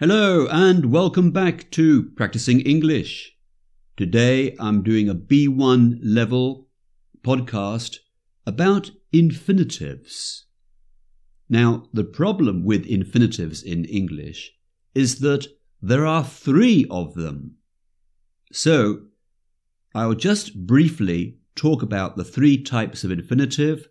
[0.00, 3.36] Hello and welcome back to Practising English.
[3.98, 6.68] Today I'm doing a B1 level
[7.20, 7.98] podcast
[8.46, 10.46] about infinitives.
[11.50, 14.52] Now, the problem with infinitives in English
[14.94, 15.48] is that
[15.82, 17.56] there are three of them.
[18.52, 19.02] So,
[19.94, 23.86] I'll just briefly talk about the three types of infinitive.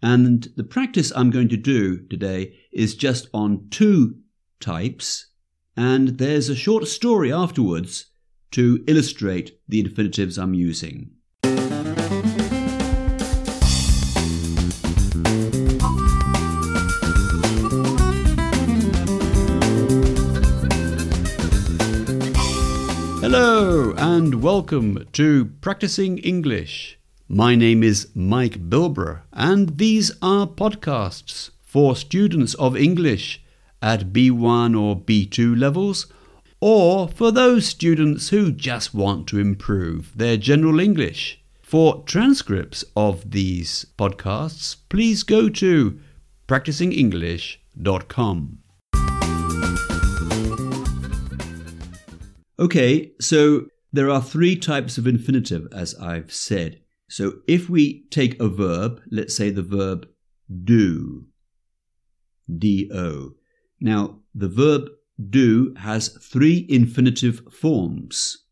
[0.00, 4.20] And the practice I'm going to do today is just on two
[4.60, 5.26] types.
[5.76, 8.06] And there's a short story afterwards
[8.50, 11.10] to illustrate the infinitives I'm using.
[23.20, 26.98] Hello and welcome to Practising English.
[27.28, 33.42] My name is Mike Bilbrough and these are podcasts for students of English
[33.82, 36.06] at B1 or B2 levels
[36.60, 41.40] or for those students who just want to improve their general English.
[41.62, 46.00] For transcripts of these podcasts, please go to
[46.48, 48.58] practisingenglish.com.
[52.60, 56.80] Okay, so there are three types of infinitive, as I've said.
[57.08, 60.08] So if we take a verb, let's say the verb
[60.64, 61.26] do,
[62.58, 63.37] do.
[63.80, 64.88] Now, the verb
[65.30, 68.44] do has three infinitive forms.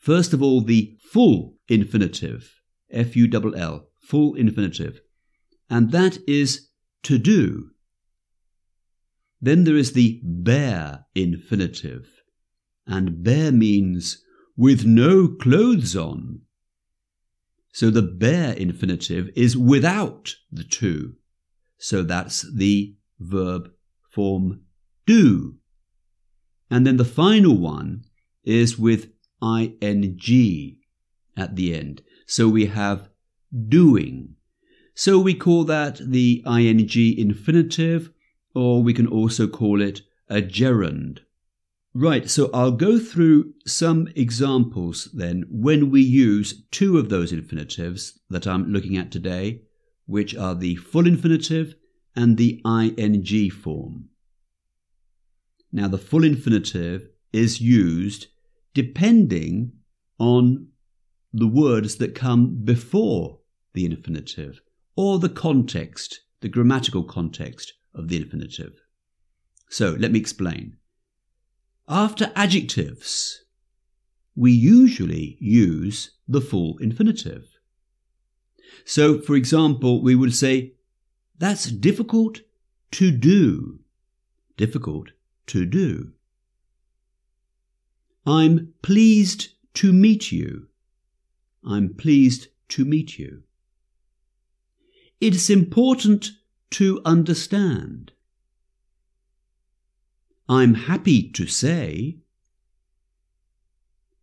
[0.00, 5.00] First of all, the full infinitive, F U L L, full infinitive,
[5.70, 6.68] and that is
[7.04, 7.70] to do.
[9.40, 12.08] Then there is the bare infinitive,
[12.86, 14.22] and bare means
[14.56, 16.42] with no clothes on.
[17.72, 21.14] So the bare infinitive is without the to.
[21.78, 23.70] So that's the verb
[24.14, 24.62] form
[25.06, 25.56] do.
[26.70, 28.04] And then the final one
[28.44, 29.10] is with
[29.42, 30.78] ing
[31.36, 32.02] at the end.
[32.26, 33.08] So we have
[33.68, 34.36] doing.
[34.94, 38.10] So we call that the ing infinitive,
[38.54, 41.20] or we can also call it a gerund.
[41.96, 48.18] Right, so I'll go through some examples then when we use two of those infinitives
[48.30, 49.62] that I'm looking at today,
[50.06, 51.76] which are the full infinitive
[52.16, 54.08] and the ing form.
[55.72, 58.28] Now, the full infinitive is used
[58.74, 59.72] depending
[60.18, 60.68] on
[61.32, 63.40] the words that come before
[63.72, 64.60] the infinitive
[64.96, 68.74] or the context, the grammatical context of the infinitive.
[69.68, 70.76] So, let me explain.
[71.88, 73.44] After adjectives,
[74.36, 77.46] we usually use the full infinitive.
[78.84, 80.73] So, for example, we would say,
[81.38, 82.40] that's difficult
[82.92, 83.80] to do.
[84.56, 85.10] Difficult
[85.46, 86.12] to do.
[88.26, 90.68] I'm pleased to meet you.
[91.64, 93.42] I'm pleased to meet you.
[95.20, 96.30] It's important
[96.70, 98.12] to understand.
[100.48, 102.18] I'm happy to say,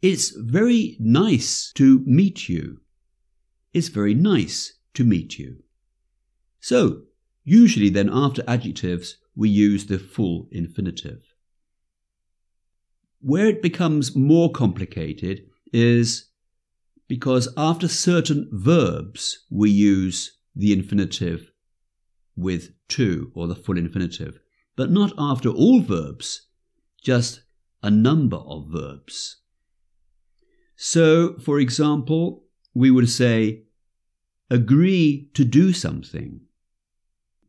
[0.00, 2.80] It's very nice to meet you.
[3.72, 5.63] It's very nice to meet you.
[6.64, 7.02] So,
[7.44, 11.20] usually then after adjectives, we use the full infinitive.
[13.20, 15.42] Where it becomes more complicated
[15.74, 16.30] is
[17.06, 21.52] because after certain verbs, we use the infinitive
[22.34, 24.38] with to or the full infinitive
[24.74, 26.46] but not after all verbs,
[27.02, 27.42] just
[27.82, 29.42] a number of verbs.
[30.76, 33.64] So, for example, we would say,
[34.50, 36.40] agree to do something,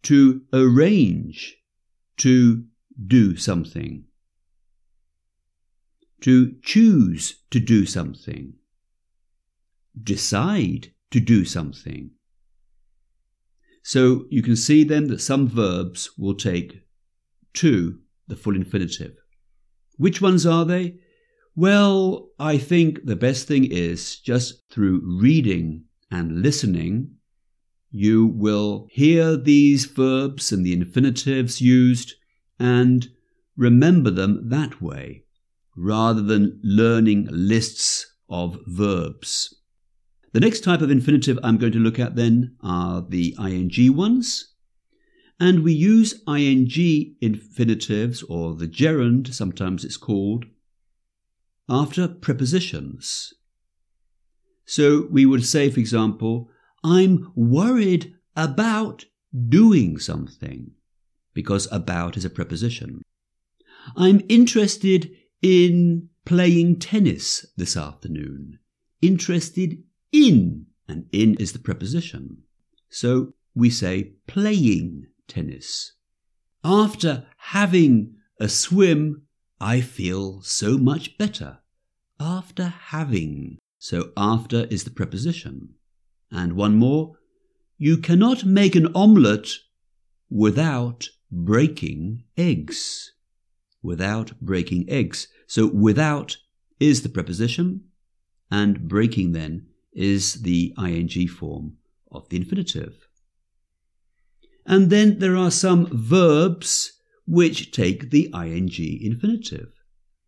[0.05, 1.57] to arrange
[2.17, 2.63] to
[3.07, 4.05] do something,
[6.21, 8.53] to choose to do something,
[10.01, 12.11] decide to do something.
[13.83, 16.83] So you can see then that some verbs will take
[17.55, 19.15] to the full infinitive.
[19.97, 20.97] Which ones are they?
[21.56, 27.15] Well, I think the best thing is just through reading and listening,
[27.95, 32.15] you will hear these verbs and the infinitives used
[32.59, 33.07] and
[33.56, 35.24] remember them that way,
[35.77, 39.56] rather than learning lists of verbs.
[40.33, 44.53] The next type of infinitive I'm going to look at then are the ing ones.
[45.39, 46.69] And we use ing
[47.21, 50.45] infinitives, or the gerund, sometimes it's called,
[51.69, 53.33] after prepositions.
[54.65, 56.50] So we would say, for example,
[56.85, 59.05] I'm worried about
[59.49, 60.71] doing something,
[61.33, 63.01] because about is a preposition.
[63.97, 65.11] I'm interested
[65.41, 68.59] in playing tennis this afternoon.
[69.01, 72.43] Interested in, and in is the preposition.
[72.89, 75.93] So we say playing tennis.
[76.63, 79.23] After having a swim,
[79.59, 81.59] I feel so much better.
[82.19, 83.57] After having.
[83.79, 85.75] So after is the preposition.
[86.31, 87.16] And one more.
[87.77, 89.51] You cannot make an omelette
[90.30, 93.12] without breaking eggs.
[93.81, 95.27] Without breaking eggs.
[95.48, 96.38] So without
[96.80, 97.86] is the preposition,
[98.51, 101.77] and breaking then is the ing form
[102.12, 103.07] of the infinitive.
[104.66, 106.94] And then there are some verbs
[107.28, 109.74] which take the ing infinitive.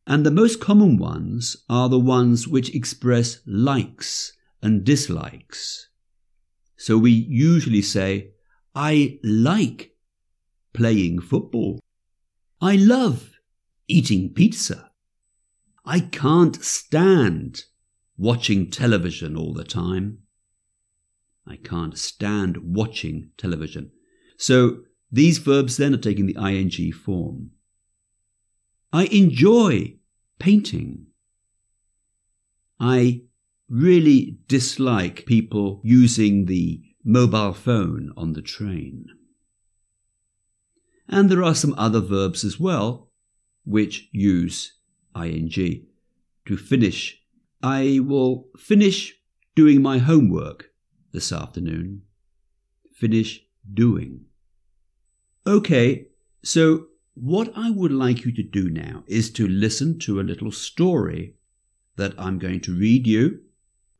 [0.05, 5.89] And the most common ones are the ones which express likes and dislikes.
[6.77, 8.31] So we usually say,
[8.75, 9.95] I like
[10.73, 11.79] playing football.
[12.61, 13.39] I love
[13.87, 14.91] eating pizza.
[15.85, 17.63] I can't stand
[18.17, 20.19] watching television all the time.
[21.47, 23.91] I can't stand watching television.
[24.37, 24.81] So
[25.11, 27.51] these verbs then are taking the ing form.
[28.91, 29.95] I enjoy
[30.39, 31.07] painting.
[32.79, 33.21] I
[33.69, 39.05] really dislike people using the mobile phone on the train.
[41.07, 43.09] And there are some other verbs as well
[43.63, 44.73] which use
[45.15, 45.49] ing
[46.45, 47.21] to finish.
[47.61, 49.13] I will finish
[49.55, 50.69] doing my homework
[51.11, 52.03] this afternoon.
[52.93, 53.41] Finish
[53.73, 54.25] doing.
[55.45, 56.07] Okay,
[56.43, 60.51] so what I would like you to do now is to listen to a little
[60.51, 61.35] story
[61.95, 63.41] that I'm going to read you.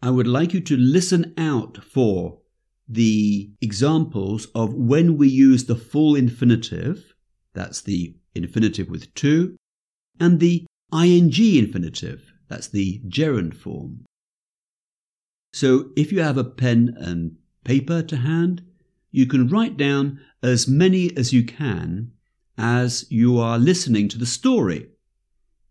[0.01, 2.39] I would like you to listen out for
[2.87, 7.13] the examples of when we use the full infinitive,
[7.53, 9.55] that's the infinitive with to,
[10.19, 14.05] and the ing infinitive, that's the gerund form.
[15.53, 18.63] So if you have a pen and paper to hand,
[19.11, 22.11] you can write down as many as you can
[22.57, 24.89] as you are listening to the story.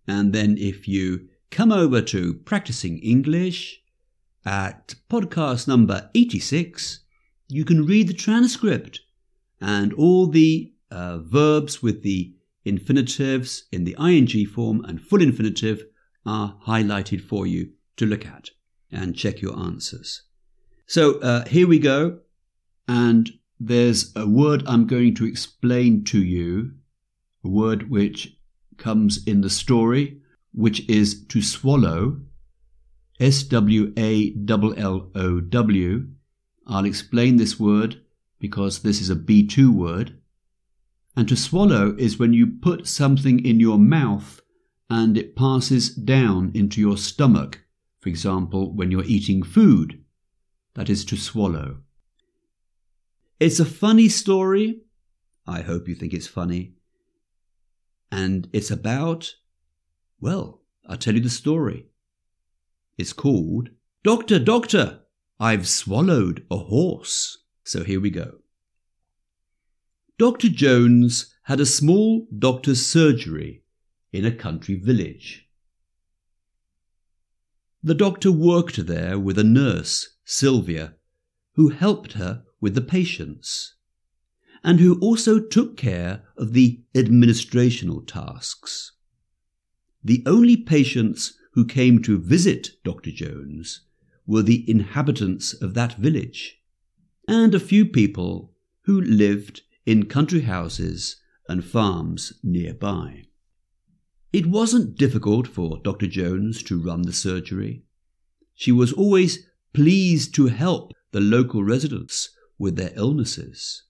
[0.06, 3.80] And then if you come over to Practising English
[4.46, 7.00] at podcast number 86,
[7.48, 9.00] you can read the transcript
[9.60, 12.32] and all the uh, verbs with the
[12.64, 15.82] infinitives in the ing form and full infinitive
[16.24, 18.50] are highlighted for you to look at
[18.90, 20.22] and check your answers.
[20.86, 22.20] So uh, here we go.
[22.88, 26.72] And there's a word I'm going to explain to you,
[27.44, 28.36] a word which
[28.76, 30.20] comes in the story,
[30.52, 32.20] which is to swallow,
[33.18, 36.08] S W A L L O W.
[36.66, 38.02] I'll explain this word
[38.38, 40.18] because this is a B2 word.
[41.16, 44.40] And to swallow is when you put something in your mouth
[44.90, 47.62] and it passes down into your stomach.
[48.00, 50.04] For example, when you're eating food,
[50.74, 51.78] that is to swallow.
[53.40, 54.82] It's a funny story.
[55.46, 56.74] I hope you think it's funny.
[58.12, 59.34] And it's about,
[60.20, 61.86] well, I'll tell you the story.
[62.98, 63.70] It's called
[64.02, 65.00] Doctor, Doctor,
[65.38, 67.38] I've swallowed a horse.
[67.64, 68.38] So here we go.
[70.18, 70.48] Dr.
[70.48, 73.62] Jones had a small doctor's surgery
[74.12, 75.46] in a country village.
[77.82, 80.94] The doctor worked there with a nurse, Sylvia,
[81.52, 83.74] who helped her with the patients,
[84.64, 88.92] and who also took care of the administrational tasks.
[90.02, 93.10] The only patients who came to visit Dr.
[93.10, 93.80] Jones
[94.26, 96.60] were the inhabitants of that village,
[97.26, 101.16] and a few people who lived in country houses
[101.48, 103.22] and farms nearby.
[104.34, 106.06] It wasn't difficult for Dr.
[106.06, 107.84] Jones to run the surgery.
[108.54, 113.82] She was always pleased to help the local residents with their illnesses.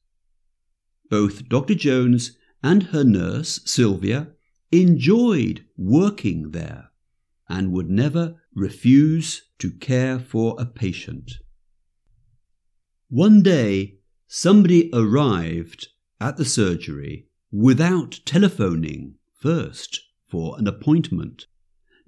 [1.11, 1.75] Both Dr.
[1.75, 4.28] Jones and her nurse, Sylvia,
[4.70, 6.90] enjoyed working there
[7.48, 11.32] and would never refuse to care for a patient.
[13.08, 15.88] One day, somebody arrived
[16.20, 21.46] at the surgery without telephoning first for an appointment.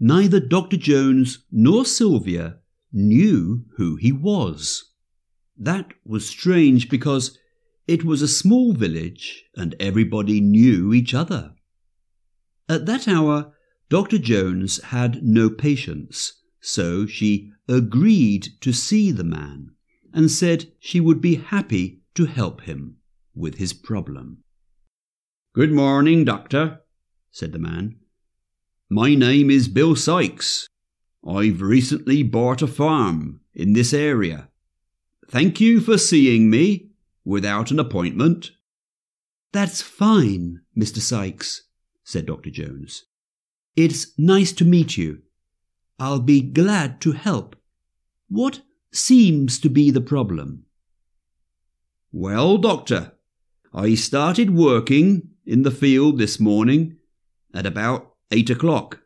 [0.00, 0.76] Neither Dr.
[0.76, 2.58] Jones nor Sylvia
[2.92, 4.92] knew who he was.
[5.56, 7.38] That was strange because
[7.86, 11.54] it was a small village and everybody knew each other.
[12.68, 13.54] At that hour,
[13.90, 14.18] Dr.
[14.18, 19.70] Jones had no patience, so she agreed to see the man
[20.12, 22.96] and said she would be happy to help him
[23.34, 24.44] with his problem.
[25.54, 26.80] Good morning, Doctor.
[27.30, 27.96] said the man.
[28.90, 30.68] My name is Bill Sykes.
[31.26, 34.48] I've recently bought a farm in this area.
[35.30, 36.90] Thank you for seeing me
[37.24, 38.50] without an appointment.
[39.52, 40.98] That's fine, Mr.
[40.98, 41.62] Sykes,
[42.04, 42.50] said Dr.
[42.50, 43.04] Jones.
[43.76, 45.22] It's nice to meet you.
[45.98, 47.56] I'll be glad to help.
[48.28, 48.60] What
[48.92, 50.64] seems to be the problem?
[52.12, 53.12] Well, Doctor,
[53.72, 56.96] I started working in the field this morning
[57.54, 59.00] at about eight o'clock.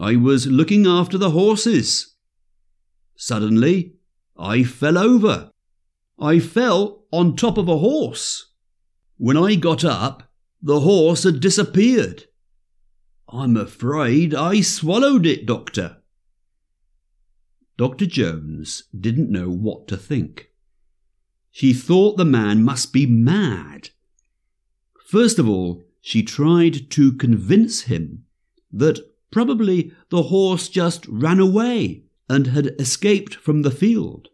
[0.00, 2.16] I was looking after the horses.
[3.16, 3.94] Suddenly,
[4.36, 5.50] I fell over.
[6.18, 8.52] I fell on top of a horse.
[9.16, 10.24] When I got up,
[10.60, 12.24] the horse had disappeared.
[13.34, 15.96] I'm afraid I swallowed it, Doctor.
[17.76, 18.06] Dr.
[18.06, 20.50] Jones didn't know what to think.
[21.50, 23.90] She thought the man must be mad.
[25.04, 28.24] First of all, she tried to convince him
[28.72, 29.00] that
[29.32, 34.28] probably the horse just ran away and had escaped from the field.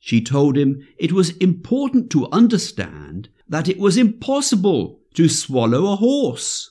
[0.00, 5.96] She told him it was important to understand that it was impossible to swallow a
[5.96, 6.69] horse.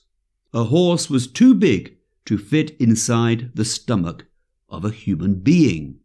[0.53, 4.25] A horse was too big to fit inside the stomach
[4.67, 5.99] of a human being.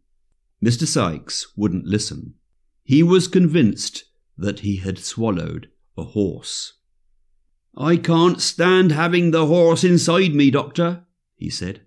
[0.63, 0.87] Mr.
[0.87, 2.35] Sykes wouldn't listen.
[2.83, 4.05] He was convinced
[4.37, 6.73] that he had swallowed a horse.
[7.75, 11.81] I can't stand having the horse inside me, Doctor, he said.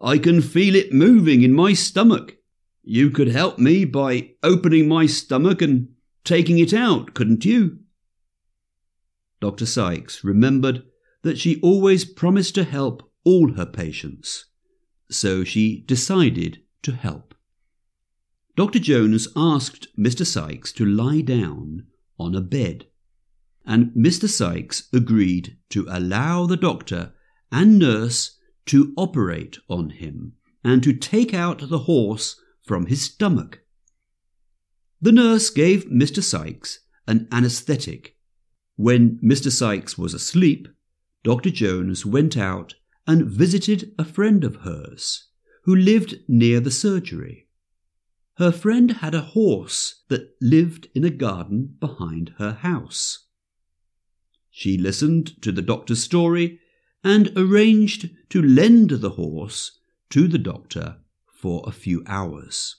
[0.00, 2.36] I can feel it moving in my stomach.
[2.82, 5.88] You could help me by opening my stomach and
[6.24, 7.80] taking it out, couldn't you?
[9.40, 9.66] Dr.
[9.66, 10.84] Sykes remembered
[11.22, 14.46] that she always promised to help all her patients
[15.10, 17.34] so she decided to help.
[18.56, 18.78] Dr.
[18.78, 20.26] Jones asked Mr.
[20.26, 21.86] Sykes to lie down
[22.18, 22.86] on a bed,
[23.66, 24.28] and Mr.
[24.28, 27.12] Sykes agreed to allow the doctor
[27.52, 33.62] and nurse to operate on him and to take out the horse from his stomach.
[35.00, 36.22] The nurse gave Mr.
[36.22, 38.16] Sykes an anaesthetic.
[38.76, 39.50] When Mr.
[39.50, 40.68] Sykes was asleep,
[41.22, 41.50] Dr.
[41.50, 42.74] Jones went out
[43.06, 45.28] and visited a friend of hers
[45.64, 47.48] who lived near the surgery.
[48.36, 53.26] Her friend had a horse that lived in a garden behind her house.
[54.50, 56.60] She listened to the doctor's story
[57.04, 59.78] and arranged to lend the horse
[60.10, 60.96] to the doctor
[61.26, 62.76] for a few hours.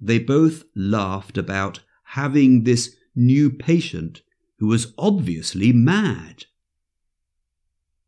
[0.00, 4.22] They both laughed about having this new patient
[4.58, 6.46] who was obviously mad.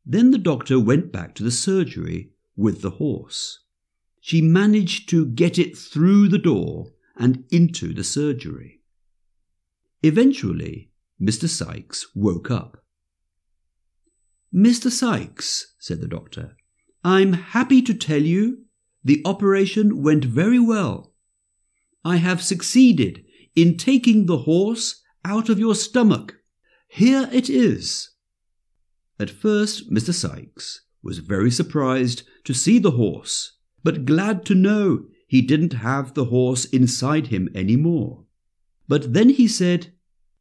[0.07, 3.61] Then the doctor went back to the surgery with the horse.
[4.21, 8.81] She managed to get it through the door and into the surgery.
[10.03, 11.49] Eventually, Mr.
[11.49, 12.83] Sykes woke up.
[14.55, 14.91] Mr.
[14.91, 16.57] Sykes, said the doctor,
[17.03, 18.65] I'm happy to tell you
[19.03, 21.13] the operation went very well.
[22.05, 23.25] I have succeeded
[23.57, 26.37] in taking the horse out of your stomach.
[26.89, 28.11] Here it is.
[29.19, 30.13] At first, Mr.
[30.13, 33.53] Sykes was very surprised to see the horse,
[33.83, 38.25] but glad to know he didn't have the horse inside him any more.
[38.89, 39.93] But then he said,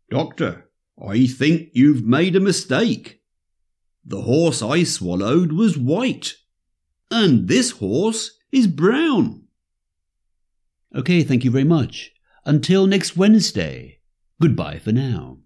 [0.10, 0.70] Doctor,
[1.01, 3.22] I think you've made a mistake.
[4.06, 6.36] The horse I swallowed was white,
[7.10, 9.44] and this horse is brown.
[10.96, 12.12] Okay, thank you very much.
[12.46, 14.00] Until next Wednesday,
[14.39, 15.38] goodbye for now.